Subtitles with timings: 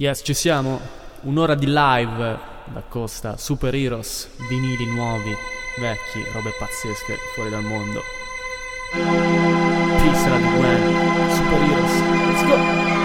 [0.00, 0.80] Yes, ci siamo.
[1.24, 2.38] Un'ora di live
[2.72, 5.36] da Costa, Super Heroes, vinili nuovi,
[5.78, 8.00] vecchi, robe pazzesche fuori dal mondo.
[8.92, 11.92] Peace di Gwen, Super Heroes,
[12.28, 12.99] let's go!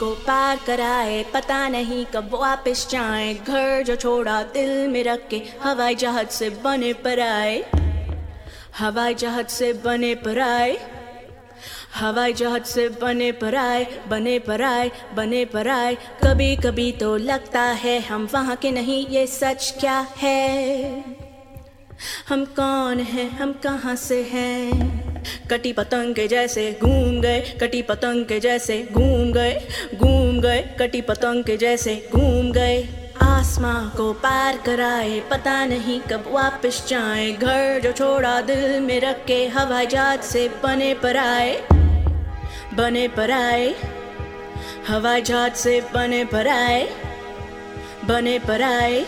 [0.00, 5.42] को पार कराए, पता नहीं कब वापस जाए। घर जो छोड़ा दिल में रख के
[5.62, 7.64] हवाई जहाज़ से बने पर आए।
[8.78, 10.76] हवाई जहाज़ से बने पर आए।
[11.94, 17.16] हवाई जहाज़ से बने पर आए, बने पर आए, बने पर आए। कभी कभी तो
[17.16, 21.04] लगता है हम वहाँ के नहीं, ये सच क्या है?
[22.28, 24.87] हम कौन हैं, हम कहाँ से हैं?
[25.50, 29.54] कटी पतंग के जैसे घूम गए, कटी पतंग के जैसे घूम गए
[29.94, 32.76] घूम गए, कटी पतंग के जैसे घूम गए।
[33.22, 39.24] आसमां को पार कराए, पता नहीं कब वापस जाए। घर जो छोड़ा दिल में रख
[39.26, 41.56] के हवाई जहाज़ से बने पर आए
[42.74, 43.74] बने पर आए
[44.88, 46.88] हवाई जहाज़ से बने पर आए
[48.08, 49.04] बने पर आए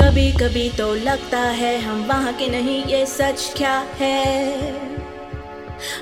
[0.00, 4.97] कभी कभी तो लगता है हम वहाँ के नहीं, ये सच क्या है?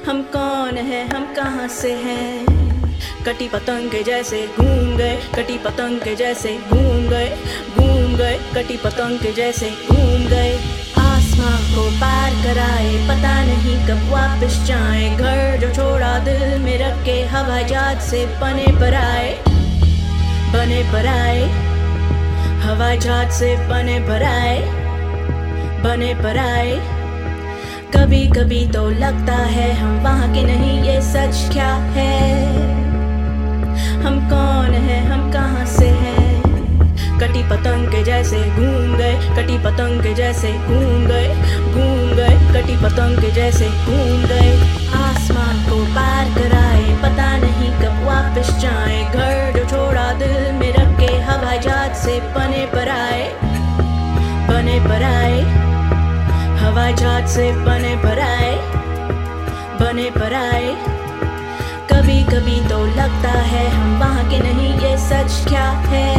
[0.07, 1.09] हम कौन हैं?
[1.09, 2.47] हम कहाँ से हैं?
[3.27, 7.37] कटी पतंग के जैसे घूम गए, कटी पतंग के जैसे घूम गए
[7.77, 10.57] घूम गए, कटी पतंग के जैसे घूम गए।
[10.99, 17.05] आसमां को पार कराए, पता नहीं कब वापस जाए। घर जो छोड़ा दिल में रख
[17.05, 19.33] के हवाई जहाज़ से बने पर आए,
[20.53, 21.43] बने पर आए।
[22.61, 24.59] हवाई जहाज़ से बने पर आए,
[25.83, 26.96] बने पर आए।
[27.95, 32.17] कभी कभी तो लगता है हम वहाँ के नहीं, ये सच क्या है?
[34.03, 34.99] हम कौन है?
[35.07, 37.19] हम कहाँ से हैं?
[37.21, 41.29] कटी पतंग के जैसे घूम गए, कटी पतंग के जैसे घूम गए
[41.67, 44.53] घूम गए, कटी पतंग के जैसे घूम गए।
[44.99, 50.99] आसमान को पार कराए, पता नहीं कब वापस जाए। घर जो छोड़ा दिल में रख
[51.01, 53.29] के हवाई जहाज़ से बने पर आए,
[54.49, 55.46] बने पर आए।
[56.77, 58.51] हवाई जहाज़ से बने पर आए,
[59.81, 60.75] बने पर आए।
[61.93, 66.11] कभी कभी तो लगता है हम वहाँ के नहीं, ये सच क्या है?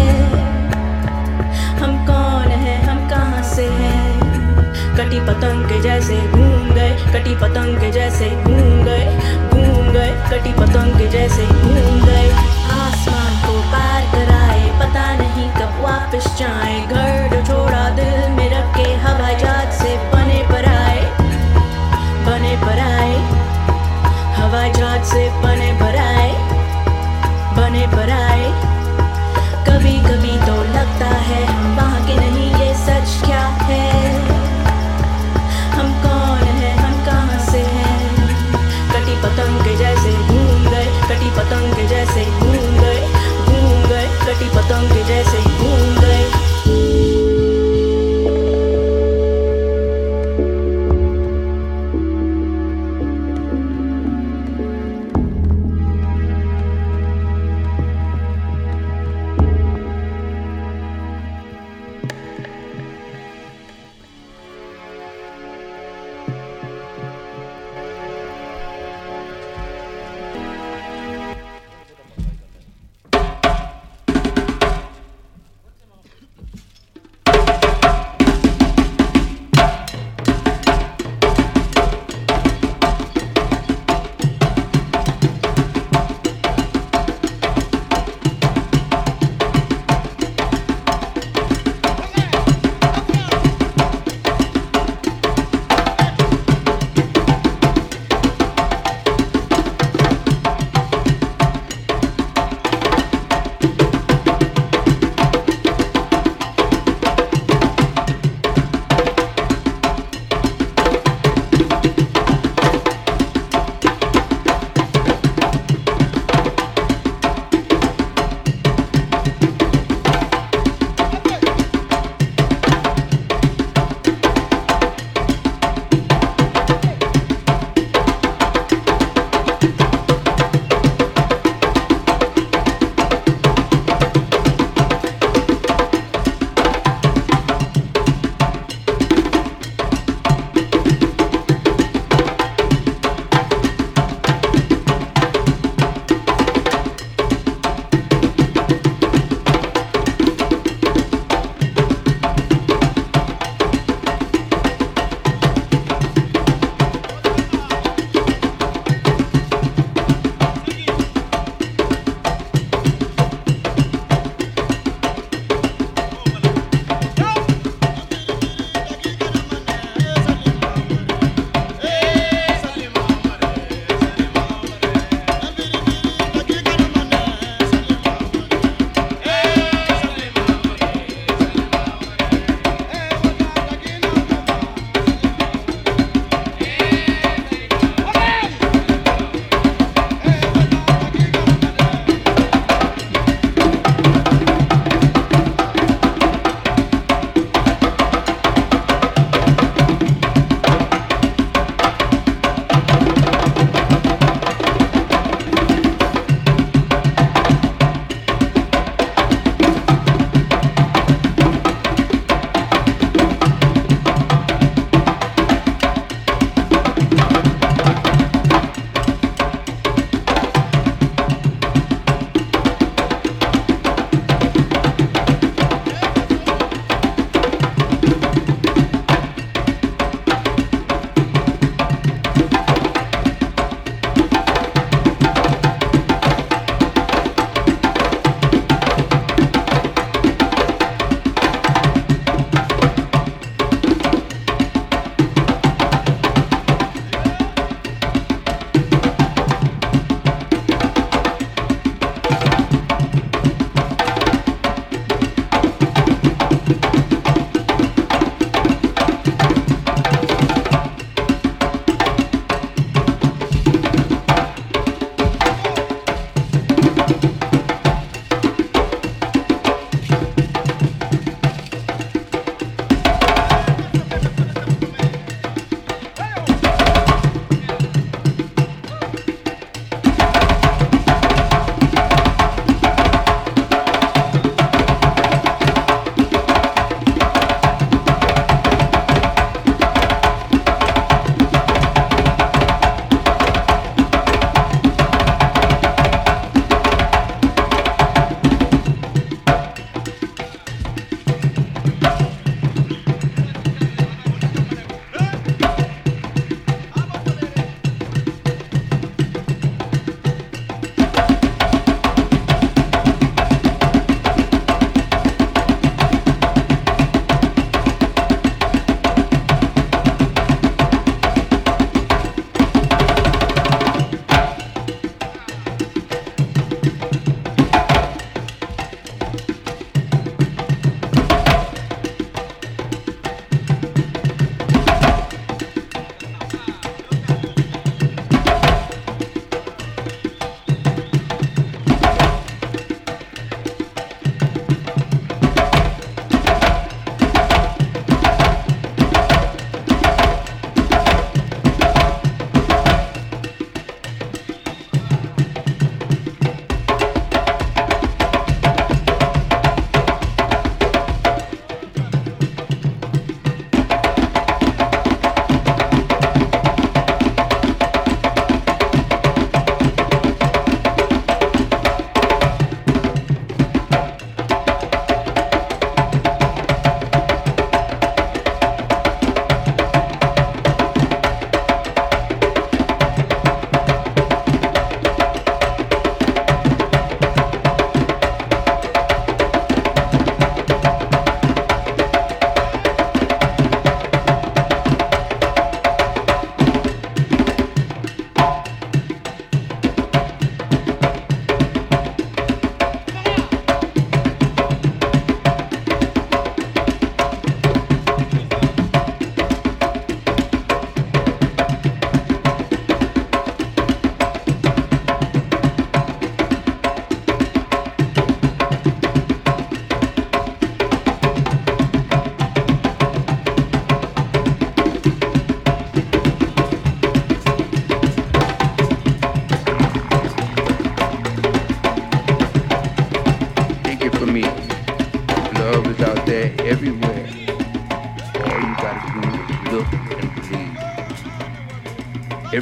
[1.82, 4.98] हम कौन है, हम कहाँ से हैं?
[4.98, 9.06] कटी पतंग के जैसे घूम गए, कटी पतंग के जैसे घूम गए
[9.52, 12.30] घूम गए, कटी पतंग के जैसे घूम गए।
[12.80, 18.92] आसमान को पार कराए, पता नहीं कब वापस जाए। घर छोड़ा दिल में रख के
[19.06, 19.36] हवाई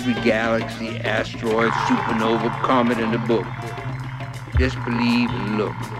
[0.07, 3.47] Every galaxy, asteroid, supernova, comet in the book.
[4.59, 5.94] Just believe and look.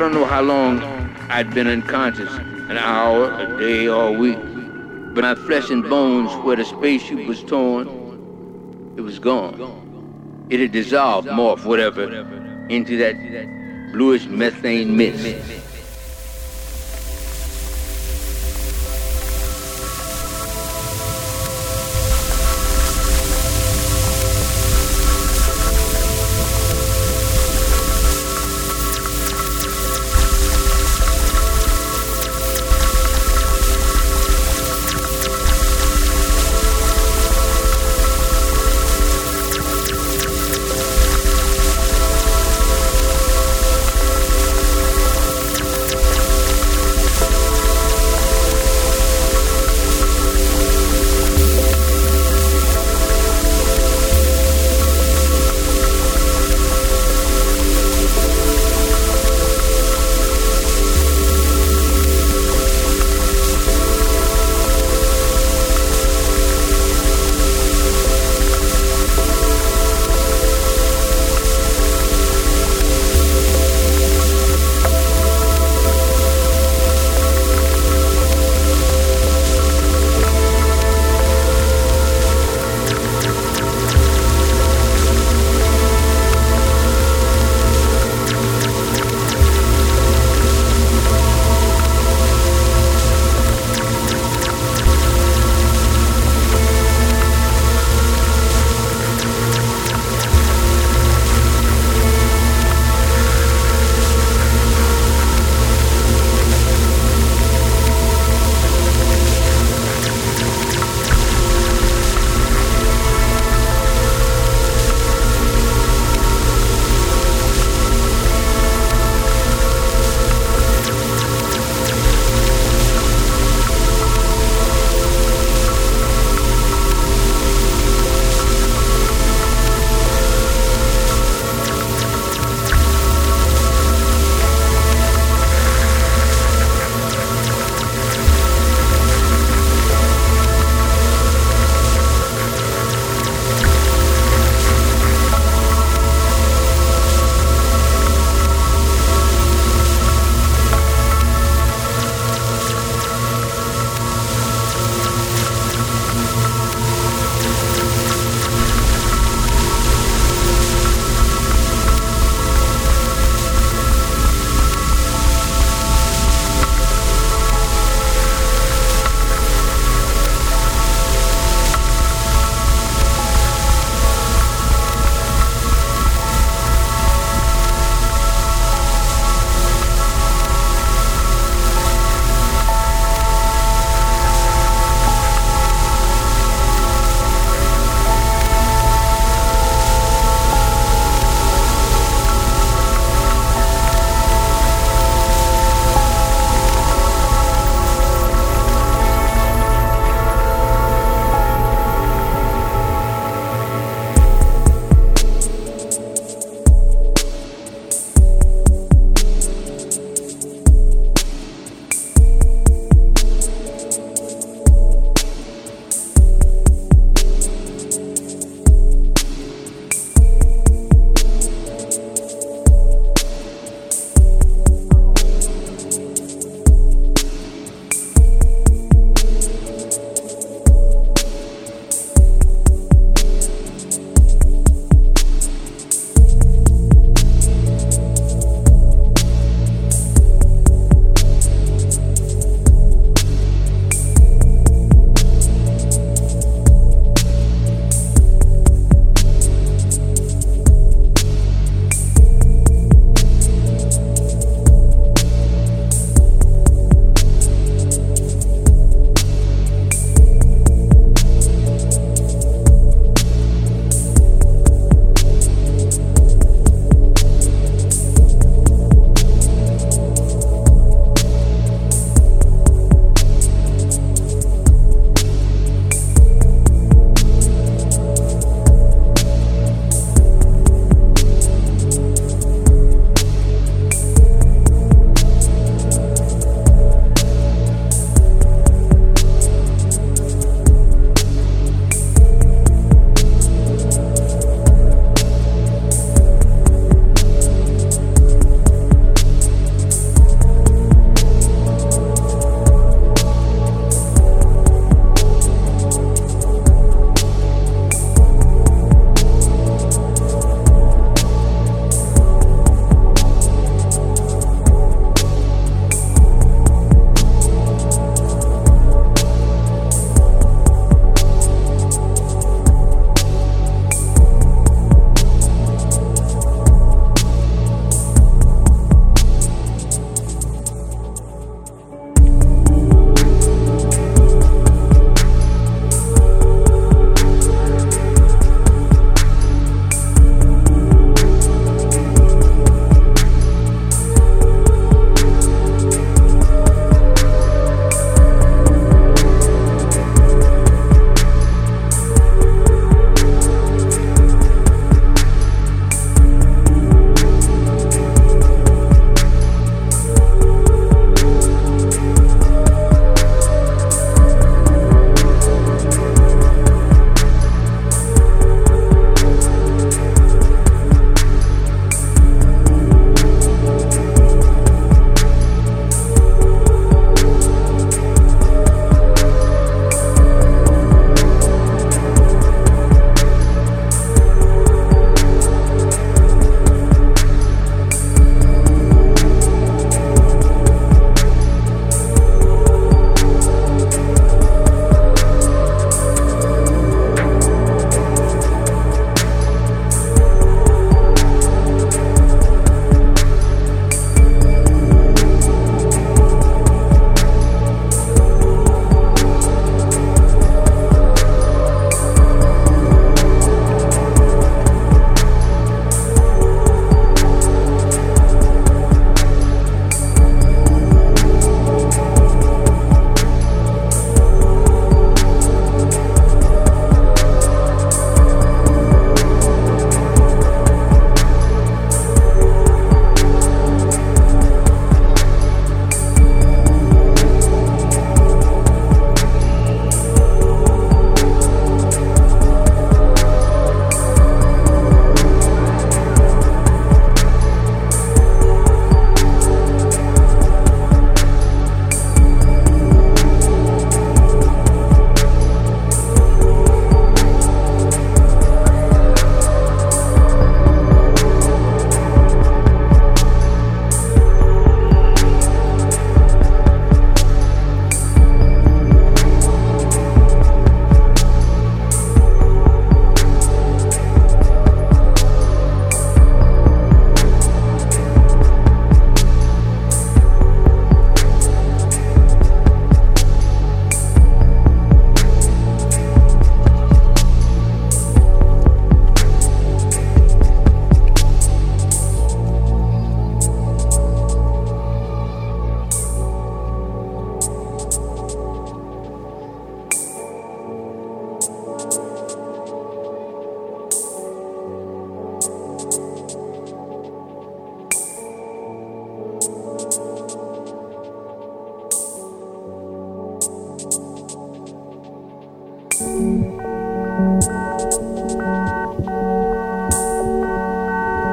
[0.00, 0.80] Don't know how long
[1.28, 4.38] I'd been unconscious, an hour, a day, or a week.
[5.14, 7.86] But my flesh and bones, where the spacesuit was torn,
[8.96, 10.46] it was gone.
[10.48, 12.04] It had dissolved, morphed, whatever,
[12.70, 15.69] into that bluish methane mist.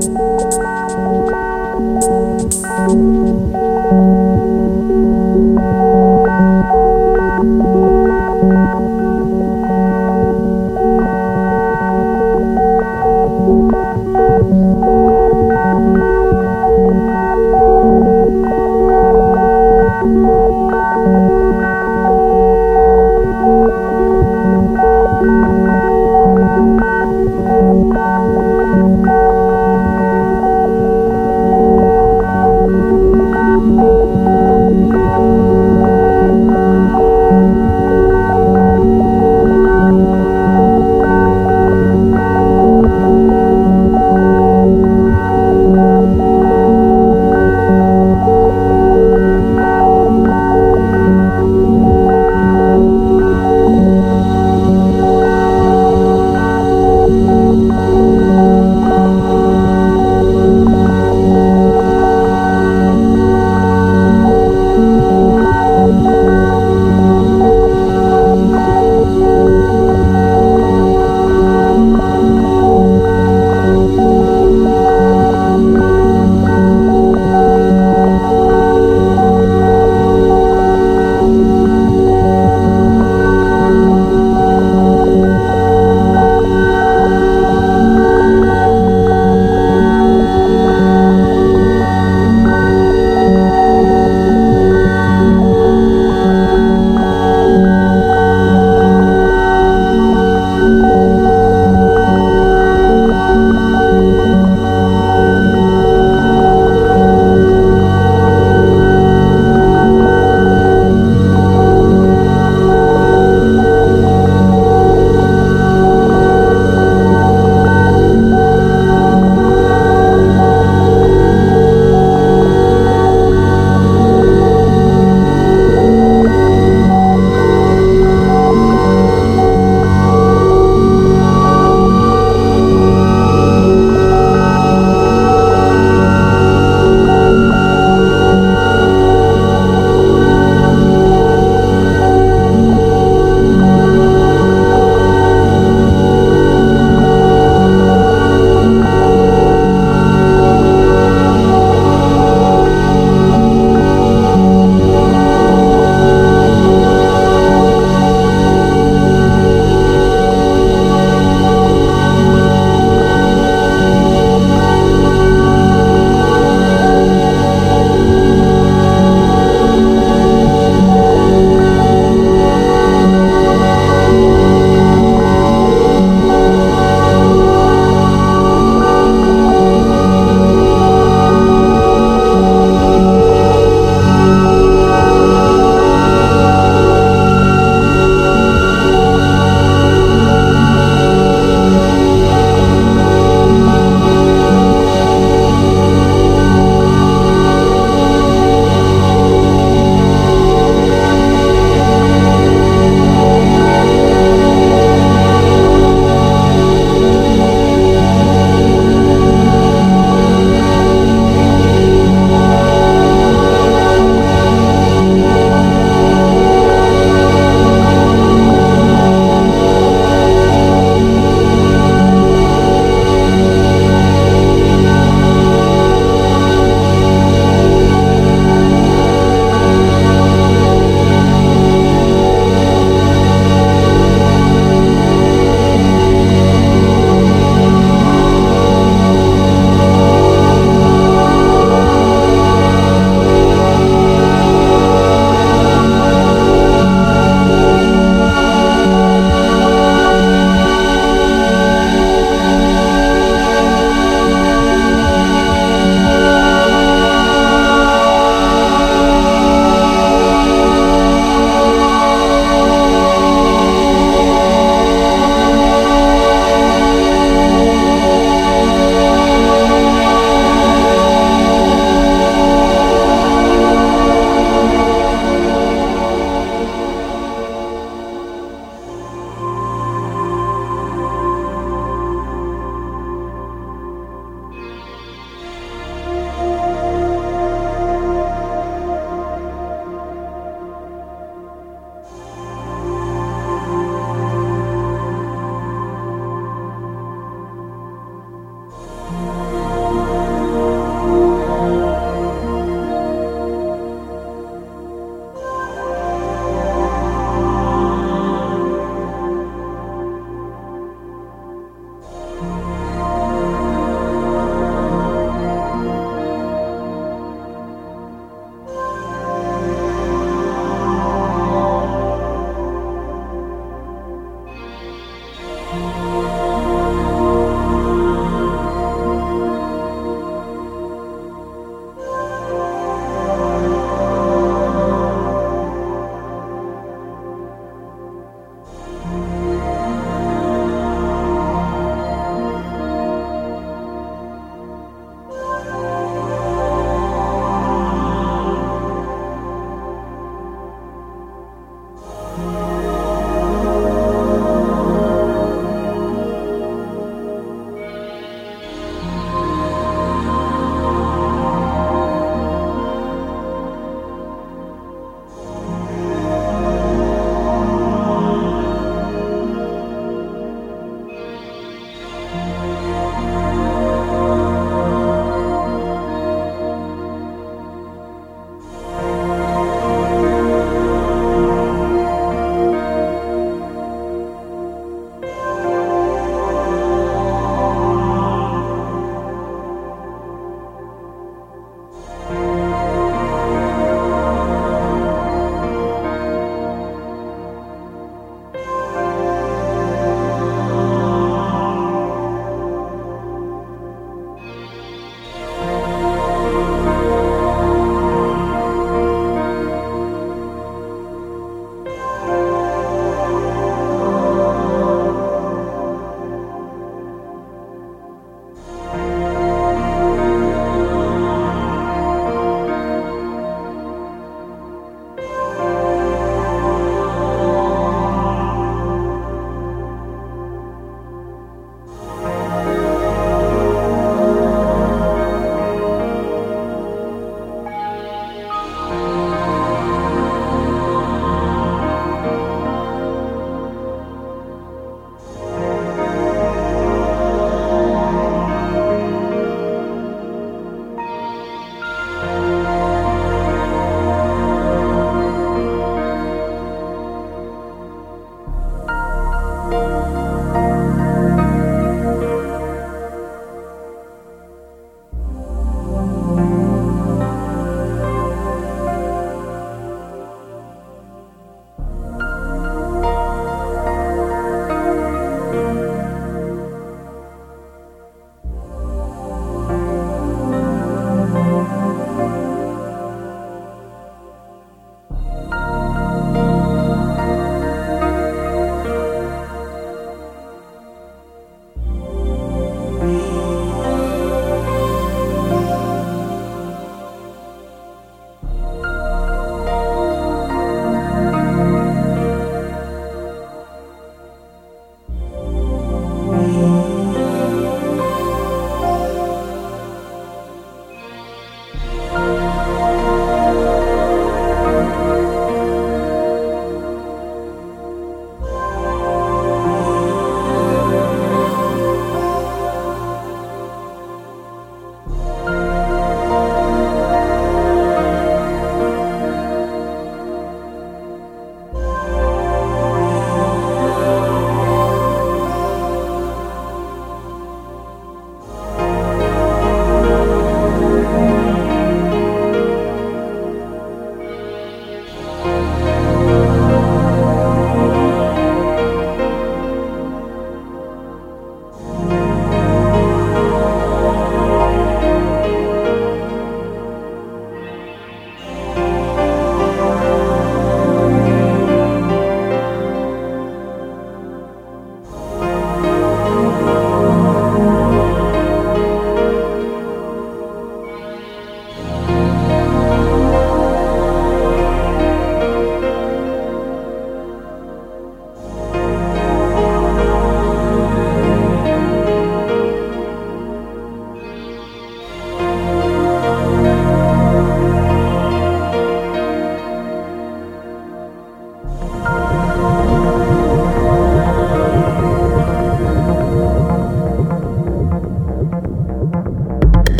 [0.00, 0.14] Thank
[2.94, 3.49] you.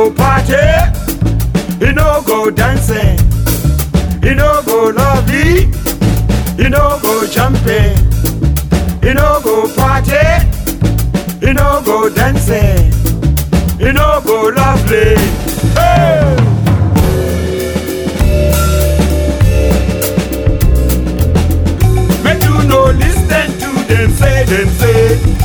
[0.00, 0.56] go party,
[1.84, 3.18] he no go dancing,
[4.22, 5.66] he no go lobby,
[6.56, 7.94] he no go jumping,
[9.02, 10.24] he no go party,
[11.44, 12.90] he no go dancing,
[13.78, 15.16] he no go lovely.
[15.76, 16.36] Hey!
[22.24, 25.39] Make you no listen to them say, them say.